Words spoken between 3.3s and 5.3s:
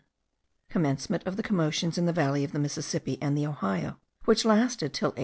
the Ohio, which lasted till 1813.